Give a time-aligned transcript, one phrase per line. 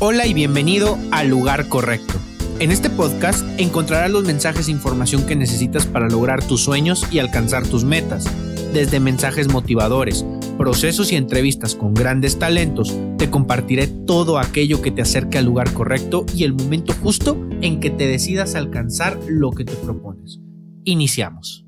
[0.00, 2.14] Hola y bienvenido al lugar correcto.
[2.60, 7.18] En este podcast encontrarás los mensajes e información que necesitas para lograr tus sueños y
[7.18, 8.24] alcanzar tus metas.
[8.72, 10.24] Desde mensajes motivadores,
[10.56, 15.72] procesos y entrevistas con grandes talentos, te compartiré todo aquello que te acerque al lugar
[15.72, 20.38] correcto y el momento justo en que te decidas alcanzar lo que te propones.
[20.84, 21.66] Iniciamos.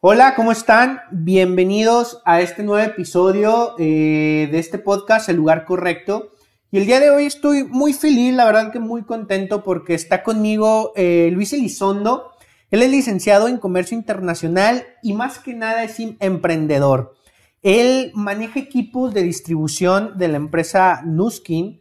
[0.00, 1.02] Hola, ¿cómo están?
[1.12, 6.32] Bienvenidos a este nuevo episodio eh, de este podcast, El lugar correcto.
[6.70, 10.22] Y el día de hoy estoy muy feliz, la verdad que muy contento porque está
[10.22, 12.32] conmigo eh, Luis Elizondo.
[12.70, 17.14] Él es licenciado en Comercio Internacional y más que nada es emprendedor.
[17.62, 21.80] Él maneja equipos de distribución de la empresa Nuskin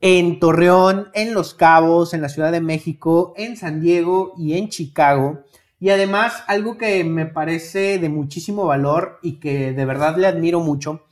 [0.00, 4.68] en Torreón, en Los Cabos, en la Ciudad de México, en San Diego y en
[4.68, 5.40] Chicago.
[5.80, 10.60] Y además, algo que me parece de muchísimo valor y que de verdad le admiro
[10.60, 11.02] mucho,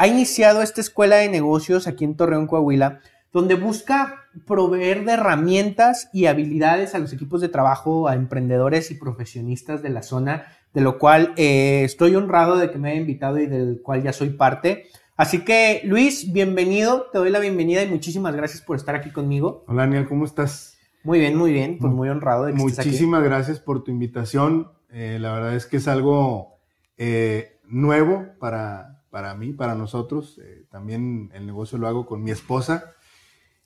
[0.00, 3.00] ha iniciado esta escuela de negocios aquí en Torreón, Coahuila,
[3.34, 8.94] donde busca proveer de herramientas y habilidades a los equipos de trabajo, a emprendedores y
[8.94, 13.38] profesionistas de la zona, de lo cual eh, estoy honrado de que me haya invitado
[13.40, 14.86] y del cual ya soy parte.
[15.18, 19.66] Así que, Luis, bienvenido, te doy la bienvenida y muchísimas gracias por estar aquí conmigo.
[19.68, 20.78] Hola, Daniel, ¿cómo estás?
[21.04, 24.72] Muy bien, muy bien, pues muy honrado de que Muchísimas gracias por tu invitación.
[24.88, 26.54] Eh, la verdad es que es algo
[26.96, 30.40] eh, nuevo para, para mí, para nosotros.
[30.42, 32.94] Eh, también el negocio lo hago con mi esposa.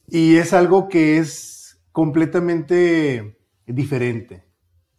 [0.07, 4.45] Y es algo que es completamente diferente.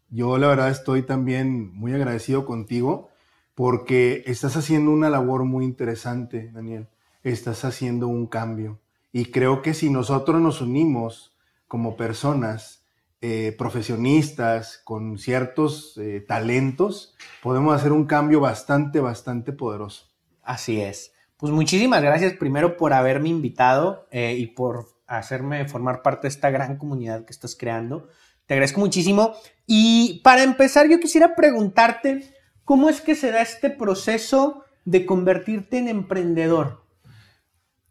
[0.09, 3.09] Yo la verdad estoy también muy agradecido contigo
[3.53, 6.87] porque estás haciendo una labor muy interesante, Daniel.
[7.23, 8.79] Estás haciendo un cambio.
[9.11, 11.35] Y creo que si nosotros nos unimos
[11.67, 12.85] como personas,
[13.21, 20.14] eh, profesionistas, con ciertos eh, talentos, podemos hacer un cambio bastante, bastante poderoso.
[20.45, 21.11] Así es.
[21.37, 26.49] Pues muchísimas gracias primero por haberme invitado eh, y por hacerme formar parte de esta
[26.49, 28.07] gran comunidad que estás creando.
[28.45, 29.33] Te agradezco muchísimo.
[29.65, 32.33] Y para empezar, yo quisiera preguntarte,
[32.63, 36.85] ¿cómo es que se da este proceso de convertirte en emprendedor?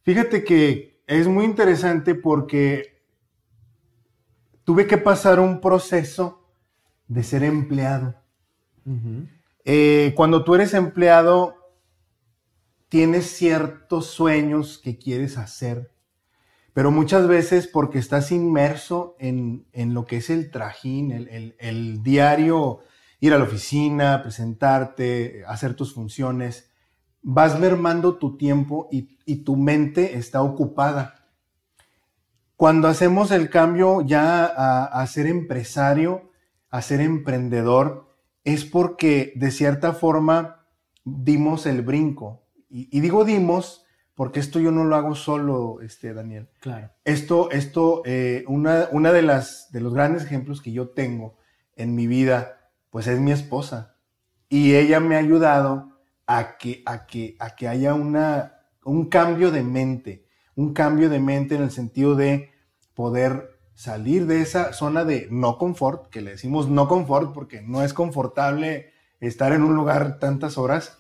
[0.03, 3.03] Fíjate que es muy interesante porque
[4.65, 6.47] tuve que pasar un proceso
[7.09, 8.15] de ser empleado.
[9.65, 11.64] Eh, cuando tú eres empleado,
[12.95, 15.91] tienes ciertos sueños que quieres hacer,
[16.75, 22.85] pero muchas veces porque estás inmerso en, lo que es el trajín, el, diario,
[23.19, 26.71] ir a la oficina, presentarte, hacer tus funciones,
[27.21, 31.27] vas mermando tu tiempo y, y tu mente está ocupada.
[32.55, 36.31] Cuando hacemos el cambio ya a, a ser empresario,
[36.71, 40.65] a ser emprendedor, es porque de cierta forma
[41.05, 42.44] dimos el brinco,
[42.77, 43.87] y, digo dimos
[44.17, 46.49] porque esto yo no lo hago solo, este, Daniel.
[46.61, 46.91] Claro.
[47.05, 51.37] Esto, esto, eh, una, una de las, de los grandes ejemplos que yo tengo
[51.77, 53.97] en mi vida, pues es mi esposa.
[54.49, 59.53] Y ella me ha ayudado a que, a que, a que haya una, un cambio
[59.53, 60.27] de mente,
[60.57, 62.51] un cambio de mente en el sentido de
[62.95, 67.83] poder salir de esa zona de no confort, que le decimos no confort porque no
[67.83, 70.99] es confortable estar en un lugar tantas horas,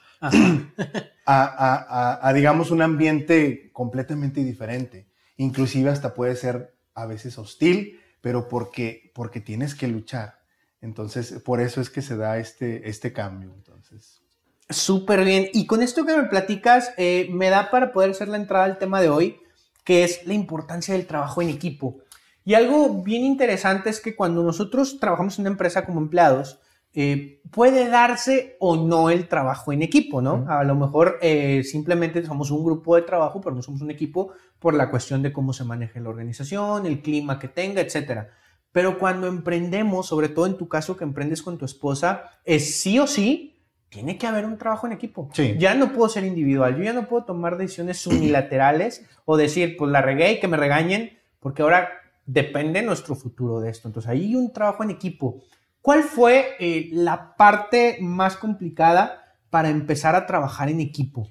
[1.27, 5.09] a, digamos, un ambiente completamente diferente.
[5.37, 10.41] Inclusive hasta puede ser a veces hostil, pero porque, porque tienes que luchar.
[10.81, 13.53] Entonces, por eso es que se da este, este cambio.
[13.55, 14.23] Entonces.
[14.69, 15.49] Súper bien.
[15.53, 18.79] Y con esto que me platicas, eh, me da para poder hacer la entrada al
[18.79, 19.41] tema de hoy,
[19.83, 21.99] que es la importancia del trabajo en equipo.
[22.45, 26.61] Y algo bien interesante es que cuando nosotros trabajamos en una empresa como empleados,
[26.94, 30.47] eh, puede darse o no el trabajo en equipo, ¿no?
[30.49, 34.32] A lo mejor eh, simplemente somos un grupo de trabajo, pero no somos un equipo
[34.60, 38.31] por la cuestión de cómo se maneja la organización, el clima que tenga, etcétera.
[38.71, 42.99] Pero cuando emprendemos, sobre todo en tu caso que emprendes con tu esposa, es sí
[42.99, 43.54] o sí,
[43.88, 45.31] tiene que haber un trabajo en equipo.
[45.59, 49.91] Ya no puedo ser individual, yo ya no puedo tomar decisiones unilaterales o decir, pues
[49.91, 51.89] la regué y que me regañen, porque ahora
[52.27, 53.89] depende nuestro futuro de esto.
[53.89, 55.42] Entonces, hay un trabajo en equipo.
[55.84, 61.31] ¿Cuál fue eh, la parte más complicada para empezar a trabajar en equipo?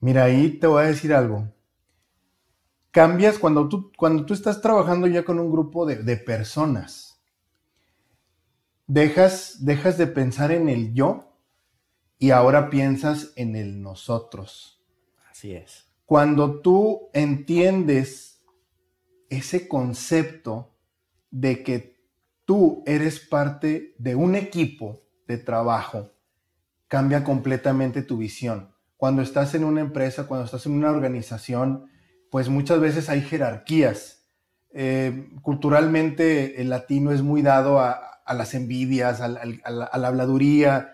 [0.00, 1.50] Mira, ahí te voy a decir algo.
[2.90, 7.22] Cambias cuando tú, cuando tú estás trabajando ya con un grupo de, personas.
[8.86, 11.32] Dejas, dejas de pensar en el yo
[12.18, 14.78] y ahora piensas en el nosotros.
[15.30, 15.86] Así es.
[16.04, 18.42] Cuando tú entiendes
[19.30, 20.74] ese concepto
[21.30, 21.99] de que
[22.50, 26.10] tú eres parte de un equipo de trabajo,
[26.88, 28.74] cambia completamente tu visión.
[28.96, 31.86] Cuando estás en una empresa, cuando estás en una organización,
[32.28, 34.24] pues muchas veces hay jerarquías.
[34.72, 40.90] Eh, culturalmente el latino es muy dado a, las envidias, a, la, habladuría,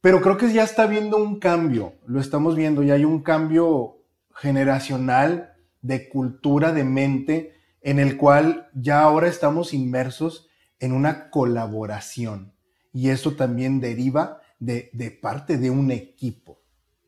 [0.00, 3.98] pero creo que ya está habiendo un cambio, lo estamos viendo, ya hay un cambio
[4.34, 5.52] generacional
[5.82, 7.52] de cultura, de mente,
[7.82, 10.48] en el cual ya ahora estamos inmersos
[10.80, 12.54] en una colaboración.
[12.92, 16.60] Y eso también deriva de, de parte de un equipo.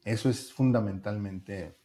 [0.05, 1.77] Eso es fundamentalmente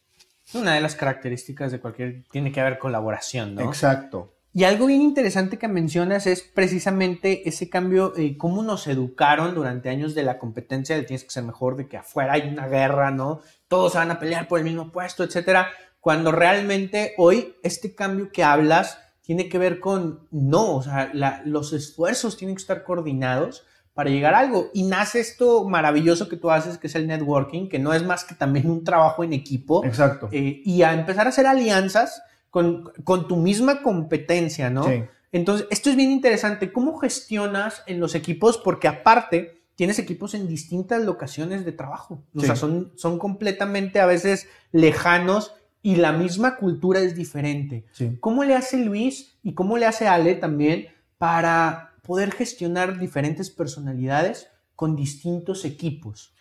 [0.54, 3.62] una de las características de cualquier, tiene que haber colaboración, ¿no?
[3.62, 4.34] Exacto.
[4.54, 9.88] Y algo bien interesante que mencionas es precisamente ese cambio, eh, cómo nos educaron durante
[9.88, 13.10] años de la competencia de tienes que ser mejor, de que afuera hay una guerra,
[13.10, 13.40] ¿no?
[13.66, 15.68] Todos se van a pelear por el mismo puesto, etcétera.
[16.00, 21.12] Cuando realmente hoy este cambio que hablas tiene que ver con no, o sea,
[21.44, 23.64] los esfuerzos tienen que estar coordinados
[23.94, 24.70] para llegar a algo.
[24.74, 28.24] Y nace esto maravilloso que tú haces, que es el networking, que no es más
[28.24, 29.84] que también un trabajo en equipo.
[29.84, 30.28] Exacto.
[30.32, 32.92] Eh, y a empezar a hacer alianzas con,
[33.28, 34.84] tu misma competencia, ¿no?
[34.84, 35.04] Sí.
[35.30, 36.72] Entonces, esto es bien interesante.
[36.72, 38.58] ¿Cómo gestionas en los equipos?
[38.58, 42.22] Porque aparte, tienes equipos en distintas locaciones de trabajo.
[42.34, 47.84] O sea, son, son completamente a veces lejanos y la misma cultura es diferente.
[47.92, 48.16] Sí.
[48.20, 50.88] ¿Cómo le hace Luis y cómo le hace Ale también
[51.18, 56.34] para poder gestionar diferentes personalidades con distintos equipos.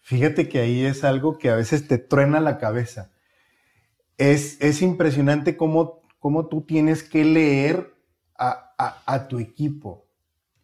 [0.00, 3.10] Fíjate que ahí es algo que a veces te truena la cabeza.
[4.16, 7.94] Es, es impresionante cómo, cómo, tú tienes que leer
[8.38, 8.72] a,
[9.04, 10.06] a tu equipo.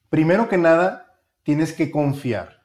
[0.08, 2.62] Primero que nada, tienes que confiar.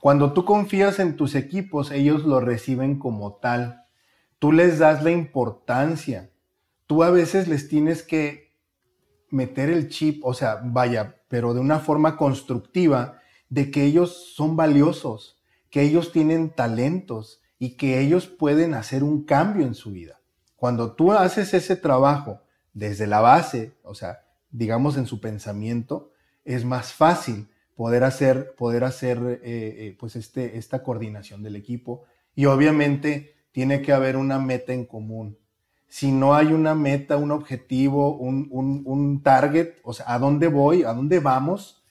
[0.00, 3.85] Cuando tú confías en tus equipos, ellos lo reciben como tal.
[4.38, 6.30] Tú les das la importancia.
[6.86, 8.54] Tú a veces les tienes que
[9.30, 14.56] meter el chip, o sea, vaya, pero de una forma constructiva, de que ellos son
[14.56, 15.40] valiosos,
[15.70, 20.20] que ellos tienen talentos y que ellos pueden hacer un cambio en su vida.
[20.56, 22.42] Cuando tú haces ese trabajo
[22.72, 26.12] desde la base, o sea, digamos en su pensamiento,
[26.44, 32.04] es más fácil poder hacer, poder hacer eh, eh, pues este, esta coordinación del equipo.
[32.34, 35.38] Y obviamente tiene que haber una meta en común
[35.88, 40.92] si no hay una meta, un objetivo, un, target, o sea, a dónde voy, a
[40.92, 41.82] dónde vamos,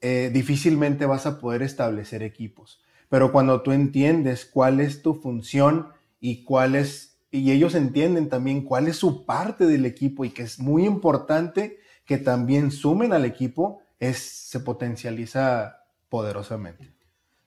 [0.00, 2.80] eh, difícilmente vas a poder establecer equipos.
[3.08, 5.88] Pero cuando tú entiendes cuál es tu función
[6.20, 10.42] y cuál es, y ellos entienden también cuál es su parte del equipo y que
[10.42, 16.92] es muy importante que también sumen al equipo, es, se potencializa poderosamente.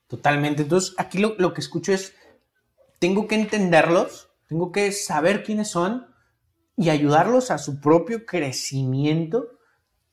[0.08, 0.64] Totalmente.
[0.64, 2.14] Entonces, aquí lo, lo que escucho es,
[3.04, 6.08] tengo que entenderlos, tengo que saber quiénes son
[6.78, 9.60] y ayudarlos a su propio crecimiento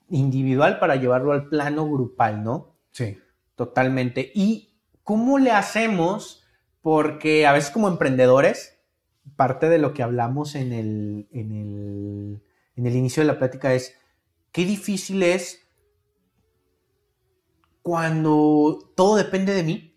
[0.09, 2.75] individual para llevarlo al plano grupal, ¿no?
[2.91, 3.17] Sí.
[3.55, 4.33] Totalmente.
[4.35, 6.43] ¿Y cómo le hacemos?
[6.83, 8.81] Porque a veces como emprendedores,
[9.37, 12.43] parte de lo que hablamos en el, en el,
[12.75, 13.97] en el inicio de la plática es
[14.51, 15.65] qué difícil es
[17.83, 19.91] cuando todo depende de mí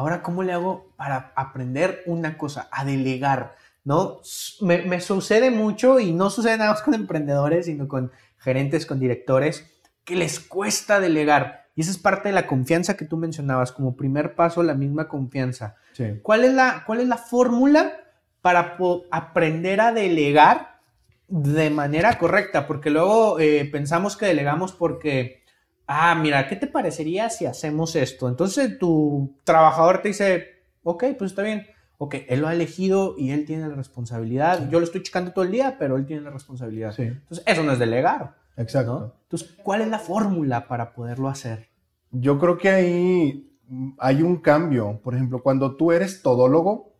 [0.00, 2.68] Ahora, ¿cómo le hago para aprender una cosa?
[2.70, 4.20] A delegar, ¿no?
[4.60, 9.64] Me, sucede mucho y no sucede nada más con emprendedores, sino con gerentes, con directores,
[10.04, 11.68] que les cuesta delegar.
[11.74, 15.08] Y esa es parte de la confianza que tú mencionabas, como primer paso, la misma
[15.08, 15.76] confianza.
[16.20, 17.94] ¿Cuál es la, cuál es la fórmula
[18.42, 18.76] para
[19.10, 20.80] aprender a delegar
[21.28, 22.66] de manera correcta?
[22.66, 25.40] Porque luego eh, pensamos que delegamos porque
[25.86, 28.28] ah, mira, ¿qué te parecería si hacemos esto?
[28.28, 31.66] Entonces tu trabajador te dice, ok, pues está bien.
[31.98, 34.70] Ok, él lo ha elegido y él tiene la responsabilidad.
[34.70, 36.94] Yo lo estoy checando todo el día, pero él tiene la responsabilidad.
[36.98, 38.36] Entonces, eso no es delegar.
[38.56, 39.14] Exacto.
[39.24, 41.68] Entonces, ¿cuál es la fórmula para poderlo hacer?
[42.10, 43.52] Yo creo que ahí
[43.98, 45.00] hay un cambio.
[45.02, 46.94] Por ejemplo, cuando tú eres todólogo,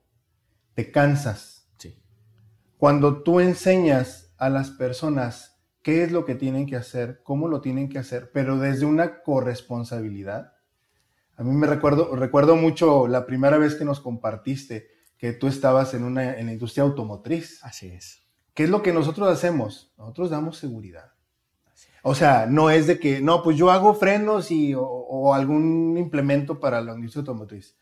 [0.75, 1.67] te cansas.
[1.79, 1.99] Sí.
[2.77, 7.61] Cuando tú enseñas a las personas qué es lo que tienen que hacer, cómo lo
[7.61, 10.53] tienen que hacer, pero desde una corresponsabilidad.
[11.41, 15.95] A mí me recuerdo, recuerdo mucho la primera vez que nos compartiste que tú estabas
[15.95, 17.65] en, una, en la industria automotriz.
[17.65, 18.21] Así es.
[18.53, 19.95] ¿Qué es lo que nosotros hacemos?
[19.97, 21.15] Nosotros damos seguridad.
[22.03, 26.61] O sea, no es de que, no, pues yo hago frenos y, o, algún implemento
[26.61, 27.75] para la industria automotriz.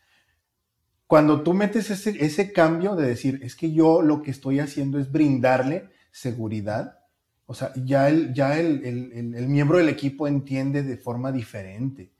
[1.05, 4.99] Cuando tú metes ese, ese cambio de decir, es que yo lo que estoy haciendo
[4.99, 6.99] es brindarle seguridad,
[7.45, 12.13] o sea, ya, el, ya el, miembro del equipo entiende de forma diferente.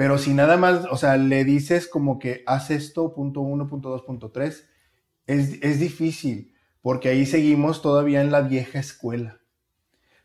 [0.00, 3.90] Pero si nada más, o sea, le dices como que haz esto, punto uno, punto
[3.90, 4.66] dos, punto tres,
[5.26, 9.42] es, es difícil, porque ahí seguimos todavía en la vieja escuela.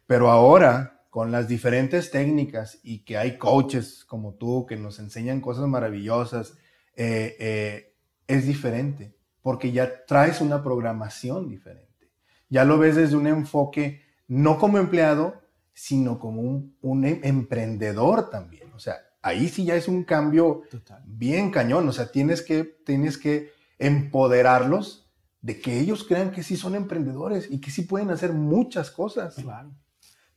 [0.08, 5.42] Pero ahora, con las diferentes técnicas y que hay coaches como tú que nos enseñan
[5.42, 6.54] cosas maravillosas,
[6.96, 12.14] eh, eh, es diferente, porque ya traes una programación diferente.
[12.48, 15.42] Ya lo ves desde un enfoque no como empleado,
[15.74, 16.42] sino como
[16.82, 18.72] un, em, emprendedor también.
[18.74, 20.62] O sea, ahí sí ya es un cambio
[21.04, 21.90] bien cañón.
[21.90, 25.10] O sea, tienes que, tienes que empoderarlos
[25.42, 29.36] de que ellos crean que sí son emprendedores y que sí pueden hacer muchas cosas.
[29.36, 29.72] Claro.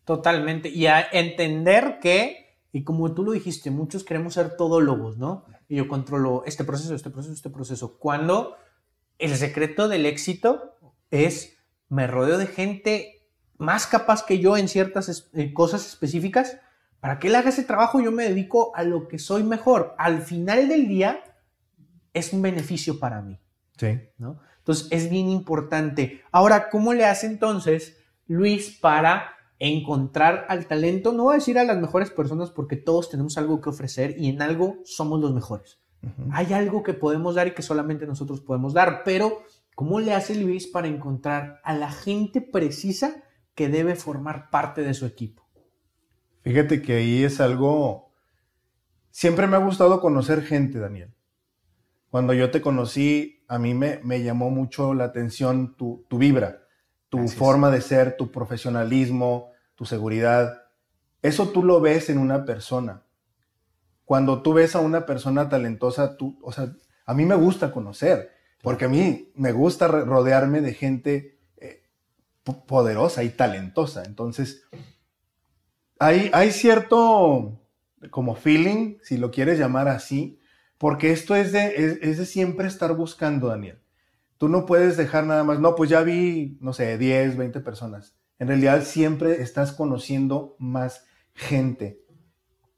[0.05, 0.71] Totalmente.
[0.71, 5.45] Y a entender que, y como tú lo dijiste, muchos queremos ser todólogos, ¿no?
[5.69, 7.99] Y yo controlo este proceso, este proceso, este proceso.
[7.99, 8.57] Cuando
[9.19, 10.79] el secreto del éxito
[11.11, 11.59] es,
[11.91, 13.29] me rodeo de gente
[13.59, 16.59] más capaz que yo en ciertas eh, cosas específicas,
[17.01, 19.95] para que él haga ese trabajo yo me dedico a lo que soy mejor.
[19.99, 21.23] Al final del día
[22.13, 23.39] es un beneficio para mí.
[23.77, 24.01] Sí.
[24.19, 24.41] ¿no?
[24.59, 26.23] Entonces es bien importante.
[26.33, 31.65] Ahora, ¿cómo le hace entonces Luis para encontrar al talento, no voy a decir a
[31.65, 35.81] las mejores personas porque todos tenemos algo que ofrecer y en algo somos los mejores.
[36.31, 39.43] Hay algo que podemos dar y que solamente nosotros podemos dar, pero
[39.75, 43.25] ¿cómo le hace Luis para encontrar a la gente precisa
[43.57, 45.48] que debe formar parte de su equipo?
[46.49, 48.11] Fíjate que ahí es algo...
[49.11, 51.15] Siempre me ha gustado conocer gente, Daniel.
[52.09, 56.69] Cuando yo te conocí, a mí me, me llamó mucho la atención tu, tu vibra
[57.09, 60.63] tu forma de ser, tu profesionalismo, tu seguridad.
[61.23, 63.03] Eso tú lo ves en una persona.
[64.05, 66.73] Cuando tú ves a una persona talentosa, tú, o sea,
[67.05, 68.31] a mí me gusta conocer,
[68.63, 71.83] porque a mí me gusta rodearme de gente eh,
[72.67, 74.05] poderosa y talentosa.
[74.05, 74.63] Entonces,
[75.99, 77.61] hay, cierto
[78.11, 80.39] como feeling, si lo quieres llamar así,
[80.79, 83.81] porque esto es de, de siempre estar buscando, Daniel.
[84.39, 88.17] Tú no puedes dejar nada más, no, pues ya vi, no sé, 10, 20 personas.
[88.39, 92.05] En realidad siempre estás conociendo más gente.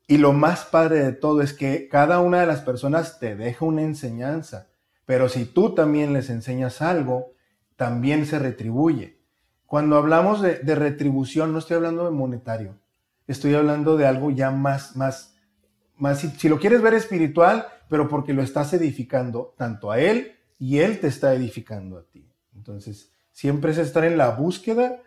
[0.06, 3.64] Y lo más padre de todo es que cada una de las personas te deja
[3.64, 4.68] una enseñanza.
[5.04, 7.34] Pero si tú también les enseñas algo,
[7.76, 9.20] también se retribuye.
[9.66, 12.80] Cuando hablamos de, retribución, no estoy hablando de monetario.
[13.30, 15.36] Estoy hablando de algo ya más, más,
[15.96, 20.78] más, si lo quieres ver espiritual, pero porque lo estás edificando tanto a él y
[20.78, 22.28] Él te está edificando a ti.
[22.56, 25.00] Entonces, siempre es estar en la búsqueda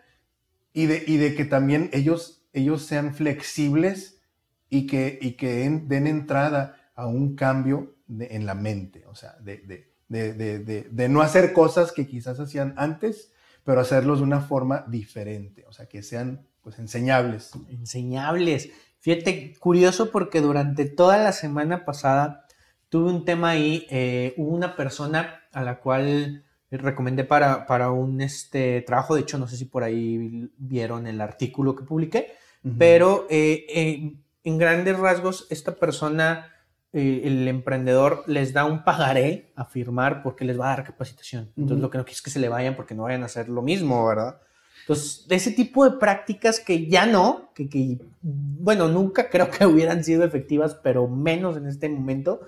[0.72, 4.22] y de, de que también ellos, ellos sean flexibles
[4.70, 9.86] y que, y que den entrada a un cambio en la mente, o sea, de,
[10.08, 15.72] de, no hacer cosas que quizás hacían antes, pero hacerlos de una forma diferente, o
[15.74, 17.52] sea, que sean pues enseñables.
[17.68, 18.70] Enseñables.
[18.98, 22.46] Fíjate, curioso porque durante toda la semana pasada
[22.88, 28.20] tuve un tema ahí, eh, hubo una persona a la cual recomendé para, para, un
[28.20, 32.32] este, trabajo, de hecho no sé si por ahí vieron el artículo que publiqué,
[32.78, 36.50] pero eh, eh, en grandes rasgos esta persona,
[36.92, 41.52] el emprendedor, les da un pagaré a firmar porque les va a dar capacitación.
[41.56, 43.48] Entonces lo que no quiero es que se le vayan porque no vayan a hacer
[43.50, 44.40] lo mismo, ¿verdad?
[44.84, 50.04] Entonces, ese tipo de prácticas que ya no, que, que bueno, nunca creo que hubieran
[50.04, 52.42] sido efectivas, pero menos en este momento,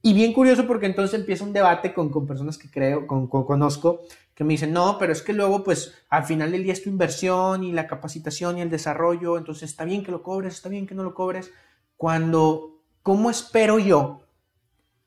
[0.00, 4.02] y bien curioso porque entonces empieza un debate con, con personas que creo, con, conozco,
[4.34, 6.88] que me dicen, no, pero es que luego, pues, al final del día es tu
[6.88, 10.86] inversión y la capacitación y el desarrollo, entonces está bien que lo cobres, está bien
[10.86, 11.52] que no lo cobres.
[11.96, 14.22] Cuando, ¿cómo espero yo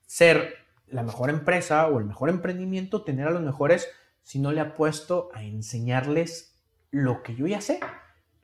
[0.05, 3.87] ser la mejor empresa o el mejor emprendimiento, tener a los mejores,
[4.21, 6.52] si no le apuesto a enseñarles
[6.93, 7.79] lo que yo ya sé?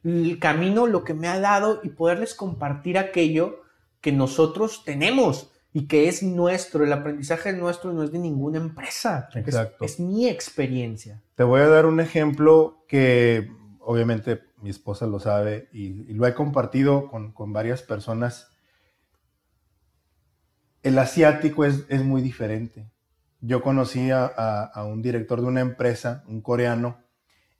[0.03, 3.61] El camino, lo que me ha dado y poderles compartir aquello
[4.01, 8.57] que nosotros tenemos y que es nuestro, el aprendizaje es nuestro, no es de ninguna
[8.57, 9.29] empresa.
[9.35, 9.85] Exacto.
[9.85, 11.21] Es, mi experiencia.
[11.35, 16.33] Te voy a dar un ejemplo que obviamente mi esposa lo sabe y, lo he
[16.33, 18.51] compartido con, varias personas.
[20.81, 22.89] El asiático es, muy diferente.
[23.41, 26.97] Yo conocí a, a, un director de una empresa, un coreano,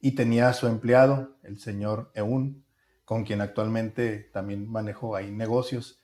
[0.02, 2.64] y tenía a su empleado, el señor Eun,
[3.06, 6.00] con quien actualmente también manejo ahí negocios.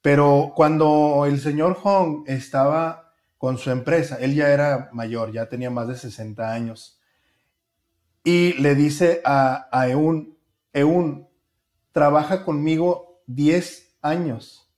[0.00, 5.70] Pero cuando el señor Hong estaba con su empresa, él ya era mayor, ya tenía
[5.70, 7.00] más de 60 años,
[8.24, 10.36] y le dice a, a Eun,
[10.72, 11.28] Eun,
[11.90, 14.72] trabaja conmigo 10 años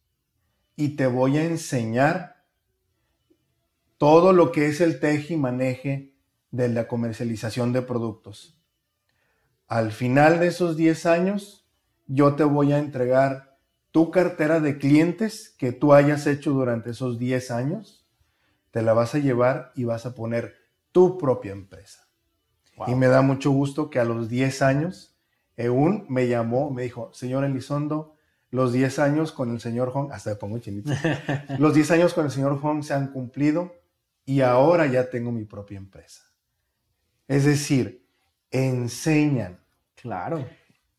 [0.76, 2.44] y te voy a enseñar
[3.98, 6.13] todo lo que es el teje y maneje
[6.54, 8.56] de la comercialización de productos.
[9.66, 11.68] Al final de esos 10 años,
[12.06, 13.58] yo te voy a entregar
[13.90, 18.06] tu cartera de clientes que tú hayas hecho durante esos 10 años,
[18.70, 20.54] te la vas a llevar y vas a poner
[20.92, 22.06] tu propia empresa.
[22.86, 25.16] Y me da mucho gusto que a los 10 años,
[25.56, 28.14] Eun me llamó, me dijo, señor Elizondo,
[28.50, 30.92] los 10 años con el señor Hong, hasta le pongo chinito,
[31.58, 33.72] los 10 años con el señor Hong se han cumplido
[34.24, 36.23] y ahora ya tengo mi propia empresa.
[37.28, 38.06] Es decir,
[38.50, 39.58] enseñan.
[39.94, 40.46] Claro.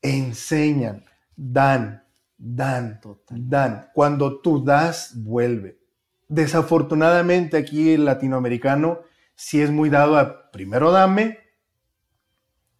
[0.01, 1.05] Enseñan,
[1.36, 2.03] dan,
[2.38, 3.89] dan, dan.
[3.94, 5.79] Cuando tú das, vuelve.
[6.27, 9.01] Desafortunadamente aquí el latinoamericano
[9.36, 11.39] sí es muy dado a primero dame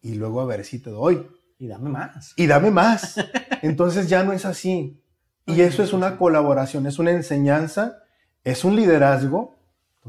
[0.02, 1.26] y luego a ver si te doy.
[1.58, 2.34] Y dame más.
[2.36, 3.16] Y dame más.
[3.62, 5.02] Entonces ya no es así.
[5.46, 8.02] Y eso es una colaboración, es una enseñanza,
[8.42, 9.54] es un liderazgo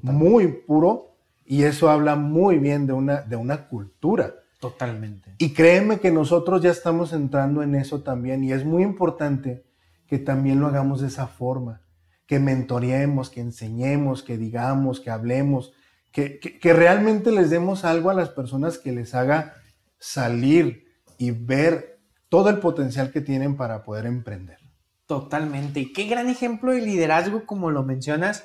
[0.02, 1.17] muy puro
[1.48, 4.36] y eso habla muy bien de una, de una cultura.
[4.60, 5.34] Totalmente.
[5.38, 9.64] Y créeme que nosotros ya estamos entrando en eso también y es muy importante
[10.08, 11.82] que también lo hagamos de esa forma,
[12.26, 15.74] que mentoreemos, que enseñemos, que digamos, que hablemos,
[16.12, 19.56] que, que realmente les demos algo a las personas que les haga
[20.00, 20.88] salir
[21.18, 22.00] y ver
[22.30, 24.58] todo el potencial que tienen para poder emprender.
[25.06, 25.80] Totalmente.
[25.80, 28.44] Y qué gran ejemplo de liderazgo como lo mencionas,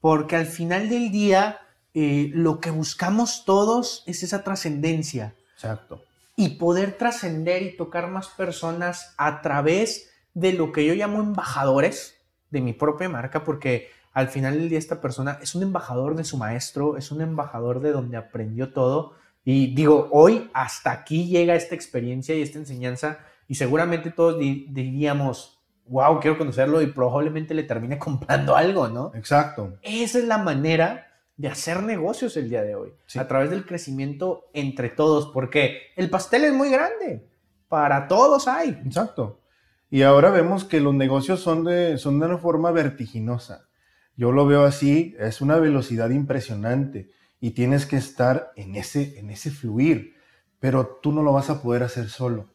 [0.00, 1.58] porque al final del día
[1.94, 5.34] eh, lo que buscamos todos es esa trascendencia.
[5.54, 6.04] Exacto.
[6.36, 12.16] Y poder trascender y tocar más personas a través de lo que yo llamo embajadores
[12.50, 16.24] de mi propia marca, porque al final del día esta persona es un embajador de
[16.24, 19.14] su maestro, es un embajador de donde aprendió todo.
[19.44, 23.18] Y digo, hoy hasta aquí llega esta experiencia y esta enseñanza
[23.48, 29.12] y seguramente todos diríamos, wow, quiero conocerlo y probablemente le termine comprando algo, ¿no?
[29.14, 29.78] Exacto.
[29.82, 31.09] Esa es la manera
[31.40, 36.10] de hacer negocios el día de hoy, a través del crecimiento entre todos, porque el
[36.10, 37.26] pastel es muy grande,
[37.66, 38.78] para todos hay.
[38.84, 39.40] Exacto.
[39.88, 43.70] Y ahora vemos que los negocios son de, son de una forma vertiginosa.
[44.18, 49.30] Yo lo veo así, es una velocidad impresionante y tienes que estar en ese, en
[49.30, 50.16] ese fluir,
[50.58, 52.50] pero tú no lo vas a poder hacer solo.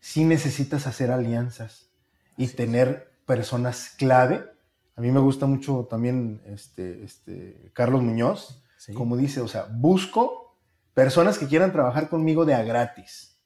[0.00, 1.88] Sí necesitas hacer alianzas
[2.36, 4.44] y tener personas clave.
[4.96, 8.62] A mí me gusta mucho también este, este Carlos Muñoz,
[8.94, 10.56] como dice, o sea, busco
[10.92, 13.36] personas que quieran trabajar conmigo de a gratis.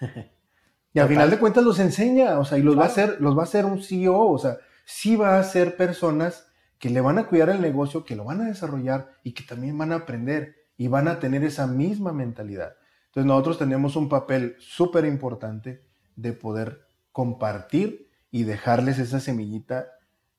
[0.94, 3.36] y al final de cuentas los enseña, o sea, y los va a hacer, los
[3.36, 6.46] va a hacer un CEO, o sea, sí va a ser personas
[6.78, 9.76] que le van a cuidar el negocio, que lo van a desarrollar y que también
[9.76, 12.76] van a aprender y van a tener esa misma mentalidad.
[13.06, 15.82] Entonces nosotros tenemos un papel súper importante
[16.16, 19.86] de poder compartir y dejarles esa semillita,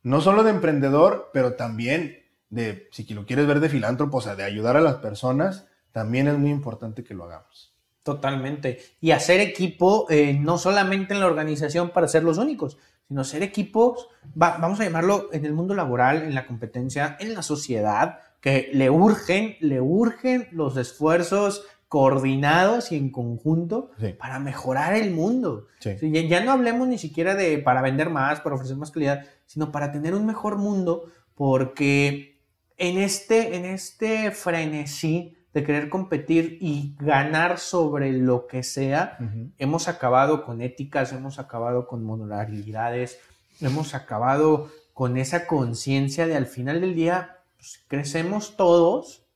[0.04, 4.36] no solo de emprendedor, pero también de, si lo quieres ver de filántropo, o sea,
[4.36, 7.74] de ayudar a las personas, también es muy importante que lo hagamos.
[8.04, 8.80] Totalmente.
[9.02, 13.44] Y hacer equipo, eh, no solamente en la organización para ser los únicos, sino ser
[13.44, 18.70] equipos, vamos a llamarlo en el mundo laboral, en la competencia, en la sociedad, que
[18.74, 25.68] le urgen, le urgen los esfuerzos coordinados y en conjunto para mejorar el mundo.
[26.02, 29.92] ya, no hablemos ni siquiera de para vender más, para ofrecer más calidad, sino para
[29.92, 32.40] tener un mejor mundo, porque
[32.78, 39.18] en este, en este frenesí de querer competir y ganar sobre lo que sea,
[39.58, 43.20] hemos acabado con éticas, hemos acabado con modularidades,
[43.62, 49.27] hemos acabado con esa conciencia de al final del día, pues, crecemos todos,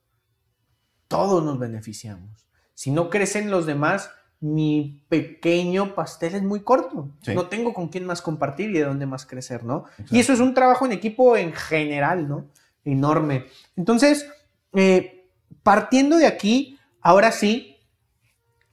[1.12, 2.48] todos nos beneficiamos.
[2.74, 7.10] Si no crecen los demás, mi pequeño pastel es muy corto.
[7.28, 9.86] No tengo con quién más compartir y de dónde más crecer, ¿no?
[10.10, 12.46] Y eso es un trabajo en equipo en general, ¿no?
[12.84, 13.46] Enorme.
[13.78, 14.28] Entonces,
[14.74, 15.28] eh,
[15.62, 17.78] partiendo de aquí, ahora sí,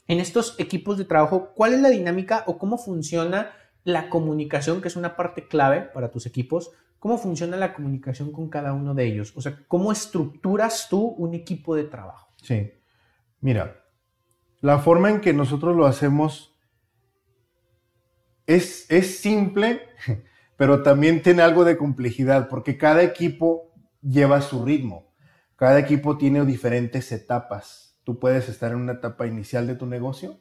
[0.06, 3.52] en estos equipos de trabajo, ¿cuál es la dinámica o cómo funciona
[3.84, 6.70] la comunicación, que es una parte clave para tus equipos?
[6.98, 9.34] ¿Cómo funciona la comunicación con cada uno de ellos?
[9.36, 12.27] O sea, ¿cómo estructuras tú un equipo de trabajo?
[12.42, 12.72] Sí.
[13.40, 13.84] Mira,
[14.60, 16.56] la forma en que nosotros lo hacemos
[18.46, 19.82] es, es simple,
[20.56, 23.72] pero también tiene algo de complejidad, porque cada equipo
[24.02, 25.14] lleva su ritmo.
[25.56, 27.98] Cada equipo tiene diferentes etapas.
[28.04, 30.40] Tú puedes estar en una etapa inicial de tu negocio.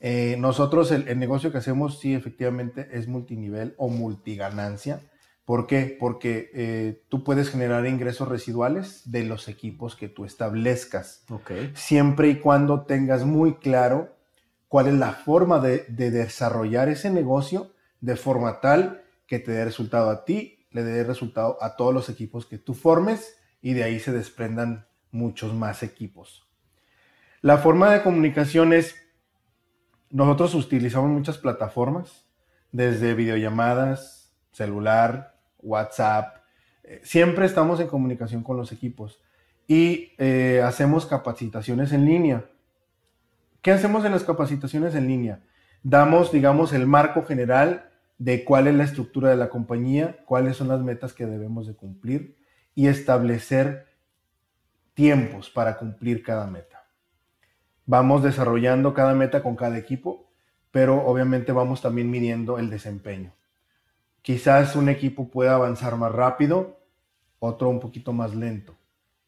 [0.00, 5.02] Eh, nosotros el, el, negocio que hacemos sí efectivamente es multinivel o multiganancia.
[5.46, 5.96] ¿Por qué?
[5.98, 11.24] Porque eh, tú puedes generar ingresos residuales de los equipos que tú establezcas.
[11.74, 14.16] Siempre y cuando tengas muy claro
[14.66, 20.10] cuál es la forma de, desarrollar ese negocio de forma tal que te dé resultado
[20.10, 24.00] a ti, le dé resultado a todos los equipos que tú formes y de ahí
[24.00, 26.50] se desprendan muchos más equipos.
[27.40, 28.96] La forma de comunicación es,
[30.10, 32.26] nosotros utilizamos muchas plataformas,
[32.72, 35.35] desde videollamadas, celular,
[35.66, 36.36] WhatsApp.
[36.84, 39.20] Eh, siempre estamos en comunicación con los equipos
[39.66, 42.46] y eh, hacemos capacitaciones en línea.
[43.60, 45.42] ¿Qué hacemos en las capacitaciones en línea?
[45.82, 50.68] Damos, digamos, el marco general de cuál es la estructura de la compañía, cuáles son
[50.68, 52.36] las metas que debemos de cumplir
[52.74, 53.86] y establecer
[54.94, 56.86] tiempos para cumplir cada meta.
[57.84, 60.30] Vamos desarrollando cada meta con cada equipo,
[60.70, 63.32] pero obviamente vamos también midiendo el desempeño.
[64.26, 66.80] Quizás un equipo pueda avanzar más rápido,
[67.38, 68.74] otro un poquito más lento,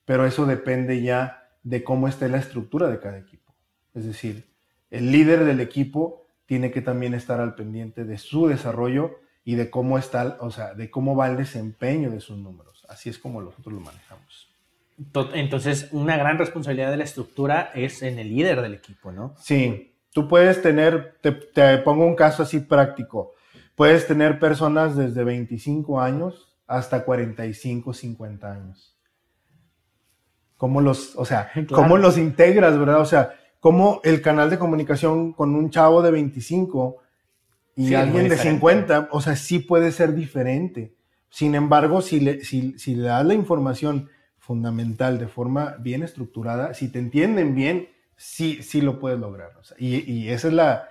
[0.04, 3.54] pero eso depende ya de cómo esté la estructura de cada equipo.
[3.94, 4.48] Es decir,
[4.90, 9.70] el líder del equipo tiene que también estar al pendiente de su desarrollo y de
[9.70, 12.84] cómo está, o sea, de cómo va el desempeño de sus números.
[12.88, 14.48] Así es como nosotros lo manejamos.
[15.32, 19.36] Entonces, una gran responsabilidad de la estructura es en el líder del equipo, ¿no?
[19.38, 23.34] Sí, tú puedes tener, te, te pongo un caso así práctico,
[23.78, 28.98] puedes tener personas desde 25 años hasta 45, 50 años.
[30.56, 33.00] ¿Cómo los, o sea, cómo los integras, verdad?
[33.00, 36.96] O sea, cómo el canal de comunicación con un chavo de 25
[37.76, 40.96] y alguien de 50, o sea, sí puede ser diferente.
[41.30, 46.74] Sin embargo, si le, si, si le das la información fundamental de forma bien estructurada,
[46.74, 49.52] si te entienden bien, sí, sí lo puedes lograr.
[49.78, 50.88] y, y ese es la,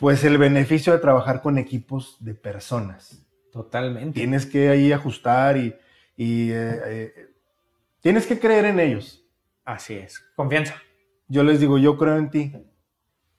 [0.00, 3.22] pues el beneficio de trabajar con equipos de personas.
[3.52, 4.18] Totalmente.
[4.18, 5.76] Tienes que ahí ajustar y,
[6.16, 7.14] y eh, eh,
[8.00, 9.22] tienes que creer en ellos.
[9.62, 10.18] Así es.
[10.34, 10.74] Confianza.
[11.28, 12.52] Yo les digo, yo creo en ti.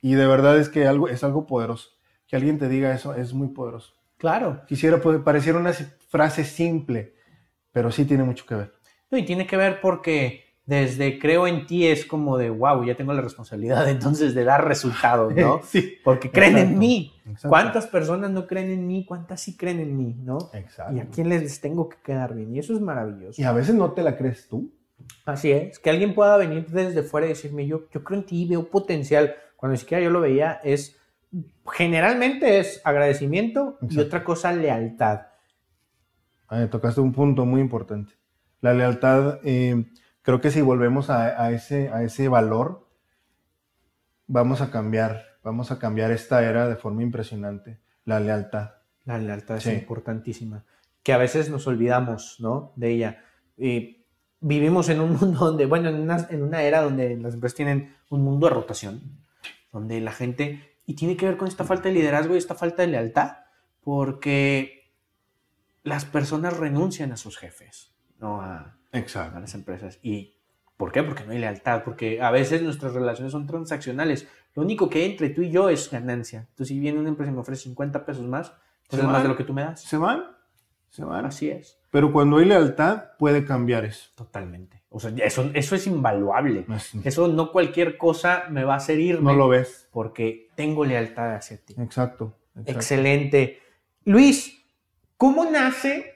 [0.01, 1.89] Y de verdad es que algo, es algo poderoso.
[2.27, 3.95] Que alguien te diga eso es muy poderoso.
[4.17, 4.63] Claro.
[4.67, 7.15] Quisiera pues, pareciera una frase simple,
[7.71, 8.73] pero sí tiene mucho que ver.
[9.09, 12.95] No, y tiene que ver porque desde creo en ti es como de, wow, ya
[12.95, 15.61] tengo la responsabilidad entonces de dar resultados, ¿no?
[15.65, 15.95] sí.
[16.03, 17.13] Porque creen en mí.
[17.47, 19.05] ¿Cuántas personas no creen en mí?
[19.05, 20.37] ¿Cuántas sí creen en mí, no?
[20.53, 20.95] Exacto.
[20.95, 22.55] Y a quién les tengo que quedar bien.
[22.55, 23.41] Y eso es maravilloso.
[23.41, 24.71] Y a veces no te la crees tú.
[25.25, 25.79] Así es.
[25.79, 29.35] Que alguien pueda venir desde fuera y decirme, yo, yo creo en ti, veo potencial.
[29.55, 30.97] Cuando ni siquiera yo lo veía, es
[31.71, 35.21] generalmente es agradecimiento y otra cosa, lealtad.
[36.47, 38.13] Ah, tocaste un punto muy importante.
[38.59, 39.85] La lealtad, eh,
[40.21, 42.87] creo que si volvemos a, ese, a ese valor,
[44.27, 47.79] vamos a cambiar, vamos a cambiar esta era de forma impresionante.
[48.05, 48.71] La lealtad.
[49.05, 50.65] La lealtad es importantísima.
[51.03, 52.73] Que a veces nos olvidamos, ¿no?
[52.75, 53.23] De ella.
[53.57, 54.05] Y
[54.39, 57.95] vivimos en un mundo donde, bueno, en una, en una era donde las empresas tienen
[58.09, 59.01] un mundo de rotación,
[59.71, 62.81] donde la gente y tiene que ver con esta falta de liderazgo y esta falta
[62.81, 63.37] de lealtad,
[63.81, 64.91] porque
[65.83, 69.39] las personas renuncian a sus jefes, no a, Exacto.
[69.39, 69.99] las empresas.
[70.01, 70.35] ¿Y
[70.77, 71.03] por qué?
[71.03, 74.27] Porque no hay lealtad, porque a veces nuestras relaciones son transaccionales.
[74.55, 76.47] Lo único que hay entre tú y yo es ganancia.
[76.49, 78.51] Entonces, si viene una empresa y me ofrece 50 pesos más,
[78.89, 79.81] pues es más de lo que tú me das.
[79.81, 80.25] Se van,
[80.89, 81.25] se van.
[81.25, 81.79] Así es.
[81.91, 84.09] Pero cuando hay lealtad, puede cambiar eso.
[84.15, 84.81] Totalmente.
[84.89, 86.65] O sea, eso, eso es invaluable.
[87.03, 89.31] Eso no cualquier cosa me va a hacer irme.
[89.31, 89.87] No lo ves.
[89.91, 91.75] Porque tengo lealtad hacia ti.
[91.77, 93.59] Exacto, Excelente.
[94.03, 94.65] Luis,
[95.15, 96.10] ¿cómo nace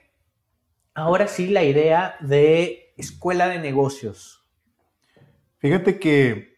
[0.95, 4.43] ahora sí la idea de escuela de negocios?
[5.57, 6.55] Fíjate que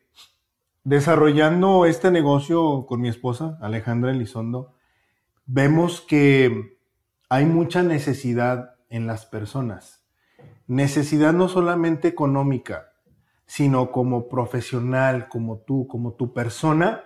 [0.83, 4.75] desarrollando este negocio con mi esposa, Alejandra Elizondo,
[5.45, 6.77] vemos que
[7.29, 10.07] hay mucha necesidad en las personas.
[10.67, 12.93] Necesidad no solamente económica,
[13.45, 17.03] sino como profesional, como tú, como tu persona.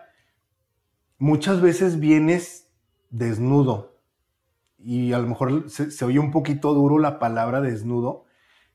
[1.17, 2.72] Muchas veces vienes
[3.10, 3.90] desnudo
[4.84, 8.26] y a lo mejor se, oye un poquito duro la palabra desnudo,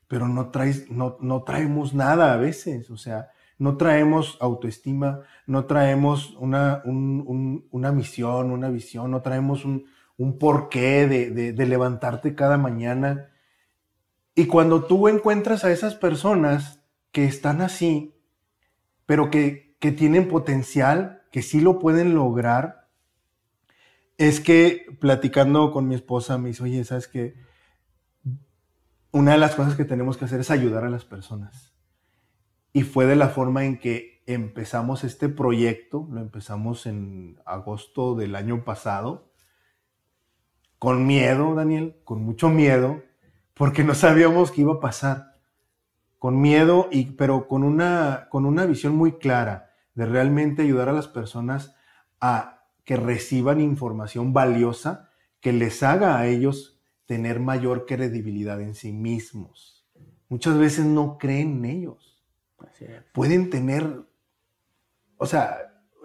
[0.07, 5.65] pero no, traes, no, no traemos nada a veces, o sea, no traemos autoestima, no
[5.65, 9.85] traemos una, una misión, una visión, no traemos un,
[10.17, 13.29] un porqué de, levantarte cada mañana.
[14.35, 18.15] Y cuando tú encuentras a esas personas que están así,
[19.05, 22.76] pero que, que tienen potencial, que sí lo pueden lograr,
[24.17, 27.35] es que platicando con mi esposa me dice, oye, ¿sabes qué?
[29.11, 31.73] Una de las cosas que tenemos que hacer es ayudar a las personas.
[32.73, 38.35] Y fue de la forma en que empezamos este proyecto, lo empezamos en agosto del
[38.35, 39.31] año pasado,
[40.77, 43.01] con miedo, Daniel, con mucho miedo,
[43.53, 45.37] porque no sabíamos qué iba a pasar.
[46.19, 50.93] Con miedo, y, pero con una, con una visión muy clara de realmente ayudar a
[50.93, 51.75] las personas
[52.19, 52.56] a
[52.87, 55.09] que reciban información valiosa
[55.41, 59.85] que les haga a ellos tener mayor credibilidad en sí mismos.
[60.29, 62.23] Muchas veces no creen en ellos.
[63.11, 64.05] Pueden tener,
[65.17, 65.57] o sea,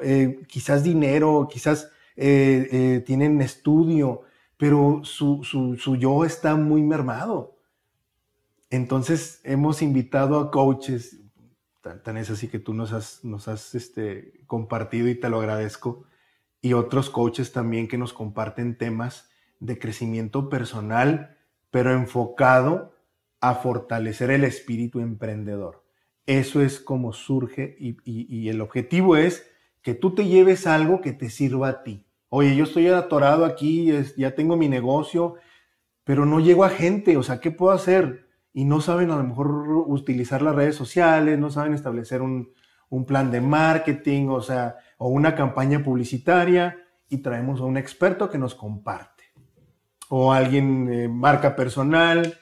[0.02, 4.22] eh, quizás dinero, quizás eh, eh, tienen estudio,
[4.56, 7.58] pero su, su, yo está muy mermado.
[8.70, 11.20] Entonces hemos invitado a coaches,
[11.80, 16.06] tan, es así que tú nos has, nos has este, compartido y te lo agradezco,
[16.62, 21.36] y otros coaches también que nos comparten temas de crecimiento personal,
[21.70, 22.94] pero enfocado
[23.40, 25.84] a fortalecer el espíritu emprendedor.
[26.26, 29.50] Eso es como surge y, el objetivo es
[29.82, 32.06] que tú te lleves algo que te sirva a ti.
[32.28, 35.34] Oye, yo estoy atorado aquí, ya tengo mi negocio,
[36.04, 38.28] pero no llego a gente, o sea, ¿qué puedo hacer?
[38.54, 39.48] Y no saben a lo mejor
[39.86, 42.52] utilizar las redes sociales, no saben establecer un,
[42.88, 48.30] un plan de marketing, o sea, o una campaña publicitaria y traemos a un experto
[48.30, 49.24] que nos comparte.
[50.08, 52.38] O alguien, eh, marca personal,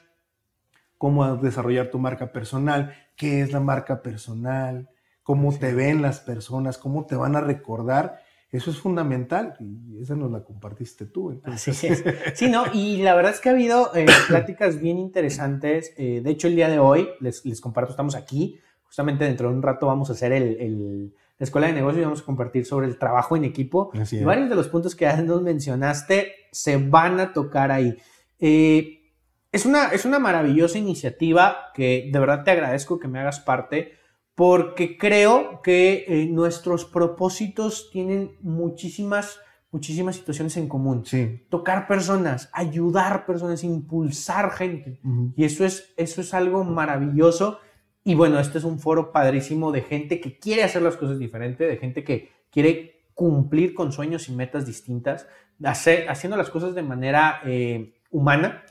[0.95, 4.91] cómo desarrollar tu marca personal, qué es la marca personal,
[5.23, 8.21] cómo te ven las personas, cómo te van a recordar.
[8.51, 11.41] Eso es fundamental y esa nos la compartiste tú.
[11.45, 12.03] Así es.
[12.35, 12.65] Sí, ¿no?
[12.73, 15.95] Y la verdad es que ha habido eh, pláticas bien interesantes.
[15.97, 18.59] Eh, de hecho, el día de hoy, les, les, comparto, estamos aquí.
[18.83, 22.21] Justamente dentro de un rato vamos a hacer el, la escuela de negocios y vamos
[22.21, 23.91] a compartir sobre el trabajo en equipo.
[24.11, 27.97] Y varios de los puntos que nos mencionaste se van a tocar ahí.
[28.37, 29.09] Eh,
[29.51, 33.93] es una, es una maravillosa iniciativa que de verdad te agradezco que me hagas parte
[34.35, 39.39] porque creo que eh, nuestros propósitos tienen muchísimas,
[39.71, 41.07] muchísimas situaciones en común.
[41.07, 41.47] Sí.
[41.49, 44.99] Tocar personas, ayudar personas, impulsar gente.
[45.35, 47.57] Y eso es, eso es algo maravilloso.
[48.03, 51.65] Y bueno, este es un foro padrísimo de gente que quiere hacer las cosas diferente,
[51.65, 55.27] de gente que quiere cumplir con sueños y metas distintas,
[55.63, 58.63] hacer, haciendo las cosas de manera eh, humana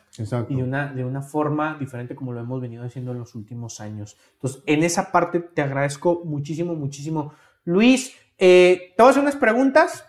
[0.49, 3.81] y de una, de una forma diferente como lo hemos venido haciendo en los últimos
[3.81, 4.17] años.
[4.35, 7.33] Entonces, en esa parte te agradezco muchísimo, muchísimo.
[7.65, 10.05] Luis, eh, te voy a hacer unas preguntas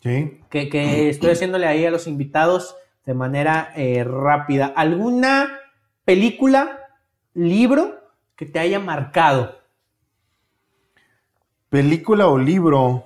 [0.00, 4.66] que, que, estoy haciéndole ahí a los invitados de manera eh, rápida.
[4.66, 5.58] ¿Alguna
[6.04, 6.78] película,
[7.34, 8.03] libro
[8.36, 9.60] que te haya marcado?
[11.68, 13.04] Película o libro.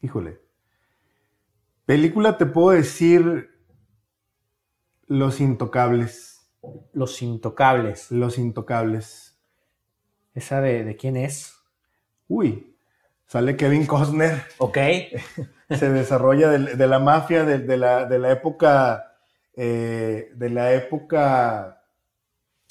[0.00, 0.40] Híjole.
[1.86, 3.50] Película te puedo decir
[5.06, 6.46] Los Intocables.
[6.92, 8.10] Los Intocables.
[8.10, 9.38] Los Intocables.
[10.34, 11.54] ¿Esa de, quién es?
[12.28, 12.76] Uy,
[13.26, 14.42] sale Kevin Costner.
[14.58, 14.78] Ok.
[15.70, 19.16] Se desarrolla de, la mafia de, la, de la, época,
[19.54, 21.81] eh, de la época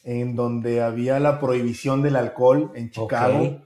[0.04, 3.66] en donde había la prohibición del alcohol en Chicago.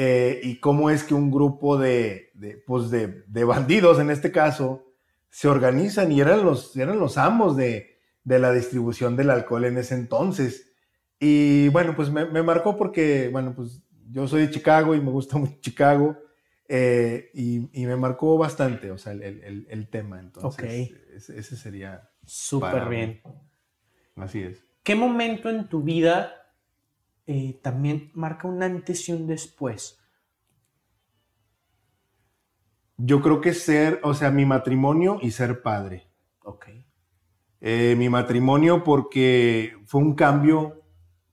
[0.00, 2.30] Eh, y cómo es que un grupo de,
[2.66, 4.86] pues de, bandidos, en este caso,
[5.28, 9.94] se organizan y eran los, eran los amos de, la distribución del alcohol en ese
[9.94, 10.72] entonces.
[11.18, 15.36] Y bueno, pues me, marcó porque, bueno, pues yo soy de Chicago y me gusta
[15.36, 16.16] mucho Chicago.
[16.68, 20.20] Eh, y, me marcó bastante, o sea, el, tema.
[20.20, 20.92] Entonces,
[21.28, 22.08] ese, sería.
[22.24, 23.20] Súper bien.
[24.14, 24.67] Así es.
[24.88, 26.32] ¿Qué momento en tu vida
[27.26, 29.98] eh, también marca un antes y un después?
[32.96, 36.08] Yo creo que ser, o sea, mi matrimonio y ser padre.
[36.42, 36.68] Ok.
[37.60, 40.80] Eh, mi matrimonio porque fue un cambio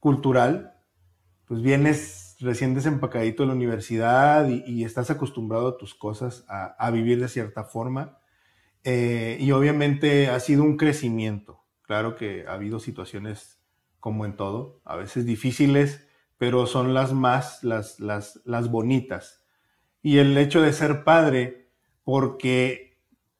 [0.01, 0.73] cultural.
[1.45, 7.21] Pues vienes recién desempacadito de la universidad y, estás acostumbrado a tus cosas, a, vivir
[7.21, 8.19] de cierta forma.
[8.83, 11.64] Eh, y obviamente ha sido un crecimiento.
[11.85, 13.61] Claro que ha habido situaciones
[13.99, 19.45] como en todo, a veces difíciles, pero son las más, las, las, las bonitas.
[20.01, 21.69] Y el hecho de ser padre,
[22.03, 22.97] porque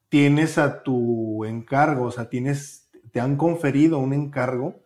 [0.10, 4.84] tienes a tu encargo, o sea, tienes, te han conferido un encargo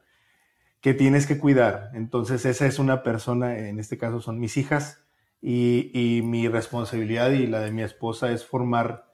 [0.82, 1.92] que tienes que cuidar.
[1.94, 5.06] Entonces esa es una persona, en este caso son mis hijas,
[5.42, 9.14] y, y mi responsabilidad y la de mi esposa es formar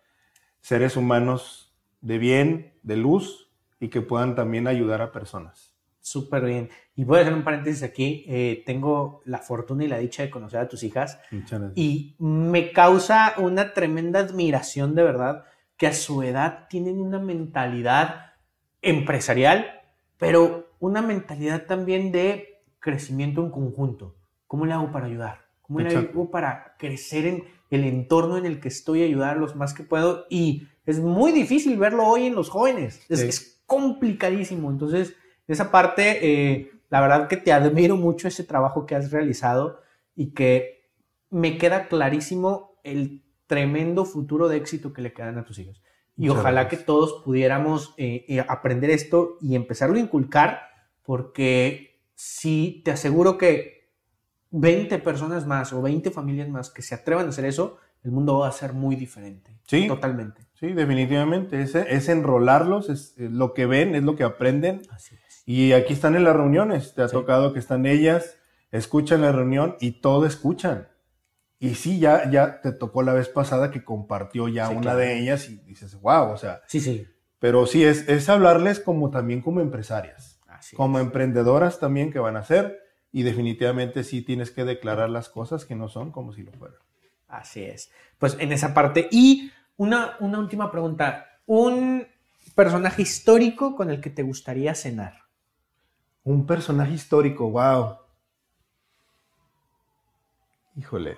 [0.61, 3.44] seres humanos de bien, de luz,
[3.79, 5.75] y que puedan también ayudar a personas.
[6.05, 6.69] Súper bien.
[6.95, 8.25] Y voy a hacer un paréntesis aquí.
[8.27, 11.19] Eh, tengo la fortuna y la dicha de conocer a tus hijas.
[11.73, 15.45] Y me causa una tremenda admiración, de verdad,
[15.77, 18.33] que a su edad tienen una mentalidad
[18.83, 19.65] empresarial,
[20.17, 24.15] pero una mentalidad también de crecimiento en conjunto.
[24.45, 25.47] ¿Cómo le hago para ayudar?
[25.63, 29.55] ¿Cómo le hago para crecer en el entorno en el que estoy, ayudar a los
[29.55, 30.27] más que puedo?
[30.29, 33.03] Y es muy difícil verlo hoy en los jóvenes.
[33.09, 34.69] Es, es complicadísimo.
[34.69, 35.15] Entonces,
[35.47, 39.81] esa parte, eh, la verdad que te admiro mucho ese trabajo que has realizado
[40.15, 40.89] y que
[41.29, 45.81] me queda clarísimo el tremendo futuro de éxito que le quedan a tus hijos.
[46.17, 50.61] Y ojalá que todos pudiéramos eh, eh, aprender esto y empezarlo a inculcar,
[51.03, 53.89] porque si te aseguro que
[54.51, 58.39] 20 personas más o 20 familias más que se atrevan a hacer eso, el mundo
[58.39, 59.59] va a ser muy diferente.
[59.67, 59.87] Sí.
[59.87, 60.44] Totalmente.
[60.59, 61.61] Sí, definitivamente.
[61.61, 64.81] Es, es enrolarlos, es, lo que ven, es lo que aprenden.
[64.89, 65.15] Así
[65.45, 68.37] y aquí están en las reuniones, te ha tocado que están ellas,
[68.71, 70.87] escuchan la reunión y todo escuchan.
[71.59, 75.47] Y sí, ya, ya te tocó la vez pasada que compartió ya una de ellas
[75.49, 76.61] y dices, wow, o sea.
[76.67, 77.07] Sí, sí.
[77.37, 80.39] Pero sí, es, es hablarles como también como empresarias.
[80.75, 82.79] como emprendedoras también que van a ser
[83.11, 86.79] y definitivamente sí tienes que declarar las cosas que no son como si lo fueran.
[87.27, 87.91] Así es.
[88.17, 89.07] Pues en esa parte.
[89.11, 91.25] Y una, una última pregunta.
[91.45, 92.07] ¿Un
[92.55, 95.23] personaje histórico con el que te gustaría cenar?
[96.23, 97.97] Un personaje histórico, wow.
[100.75, 101.17] Híjole.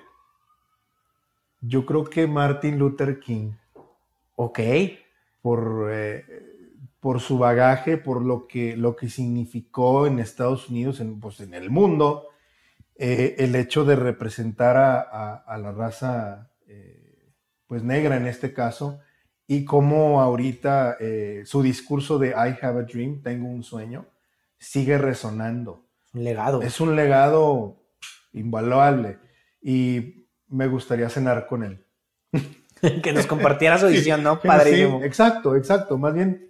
[1.62, 3.54] Yo creo que Martin Luther King.
[4.36, 4.60] Ok.
[5.42, 6.26] Por, eh,
[7.00, 11.54] por su bagaje, por lo que, lo que significó en Estados Unidos, en, pues en
[11.54, 12.28] el mundo,
[12.96, 16.50] eh, el hecho de representar a, la raza
[17.68, 19.00] pues negra en este caso,
[19.46, 20.98] y cómo ahorita
[21.46, 24.06] su discurso de I have a dream, tengo un sueño,
[24.58, 25.86] sigue resonando.
[26.14, 26.62] Un legado.
[26.62, 27.78] Es un legado
[28.34, 29.20] invaluable
[29.62, 31.86] y me gustaría cenar con él.
[33.04, 34.40] que nos compartiera su visión, ¿no?
[34.40, 35.00] Padrísimo.
[35.00, 35.98] Sí, exacto, exacto.
[35.98, 36.50] Más bien,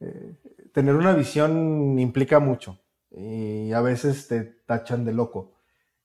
[0.00, 0.34] eh,
[0.72, 5.57] tener una visión implica mucho y a veces te tachan de loco.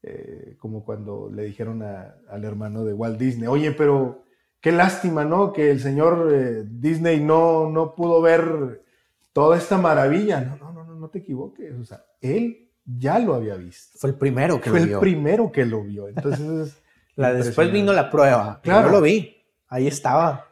[0.06, 4.26] Eh, como cuando le dijeron al hermano de Walt Disney, oye, pero
[4.60, 5.54] qué lástima, ¿no?
[5.54, 8.84] Que el señor eh, Disney no, no pudo ver
[9.32, 10.42] toda esta maravilla.
[10.42, 11.74] No, no, no, no, no te equivoques.
[11.80, 13.98] O sea, él ya lo había visto.
[13.98, 14.84] Fue el primero que lo vio.
[14.84, 16.10] Fue el primero que lo vio.
[16.10, 16.82] Entonces.
[17.16, 18.60] la, después vino la prueba.
[18.62, 18.88] Claro.
[18.88, 19.38] Yo lo vi.
[19.70, 20.48] Ahí estaba.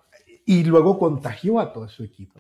[0.46, 2.40] Y luego contagió a todo su equipo.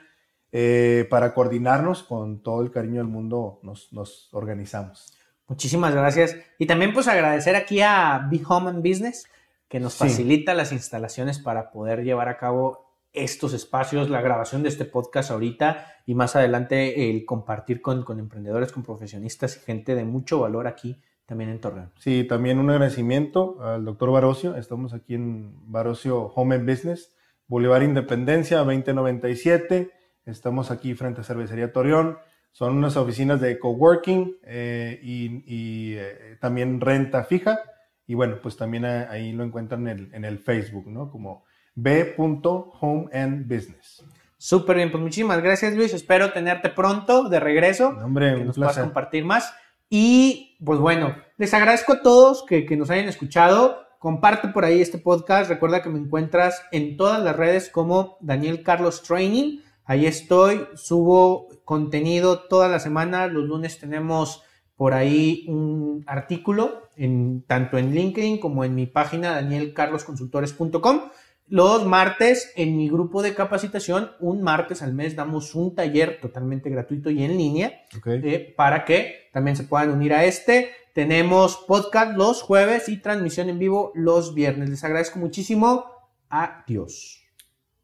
[0.51, 5.13] Eh, para coordinarnos con todo el cariño del mundo nos, nos organizamos.
[5.47, 6.35] Muchísimas gracias.
[6.57, 9.25] Y también pues agradecer aquí a Big Home and Business
[9.67, 14.69] que nos facilita las instalaciones para poder llevar a cabo estos espacios, la grabación de
[14.69, 19.95] este podcast ahorita y más adelante el compartir con, con emprendedores, con profesionistas y gente
[19.95, 21.91] de mucho valor aquí también en Torreón.
[21.99, 24.55] Sí, también un agradecimiento al doctor Barocio.
[24.55, 27.13] Estamos aquí en Barocio Home and Business,
[27.47, 29.91] Boulevard Independencia 2097.
[30.27, 32.17] Estamos aquí frente a Cervecería Torreón.
[32.51, 37.59] Son unas oficinas de coworking eh, y, eh, también renta fija.
[38.05, 41.09] Y bueno, pues también ahí lo encuentran en el, en el Facebook, ¿no?
[41.09, 44.03] Como b.home and business.
[44.37, 45.93] Súper bien, pues muchísimas gracias Luis.
[45.93, 47.89] Espero tenerte pronto de regreso.
[47.89, 49.53] Hombre, que nos puedas compartir más.
[49.89, 53.87] Y pues bueno, les agradezco a todos que, que nos hayan escuchado.
[53.99, 55.49] Comparte por ahí este podcast.
[55.49, 59.59] Recuerda que me encuentras en todas las redes como Daniel Carlos Training.
[59.87, 63.27] Ahí estoy, subo contenido toda la semana.
[63.27, 64.43] Los lunes tenemos
[64.75, 71.01] por ahí un artículo, en, tanto en LinkedIn como en mi página danielcarlosconsultores.com.
[71.47, 76.69] Los martes en mi grupo de capacitación, un martes al mes damos un taller totalmente
[76.69, 80.71] gratuito y en línea eh, para que también se puedan unir a este.
[80.93, 84.69] Tenemos podcast los jueves y transmisión en vivo los viernes.
[84.69, 85.85] Les agradezco muchísimo.
[86.27, 87.16] Adiós.